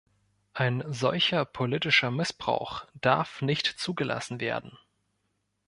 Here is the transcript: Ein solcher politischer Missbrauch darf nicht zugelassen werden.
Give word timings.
Ein 0.55 0.83
solcher 0.91 1.45
politischer 1.45 2.09
Missbrauch 2.09 2.85
darf 3.01 3.43
nicht 3.43 3.67
zugelassen 3.67 4.39
werden. 4.39 4.79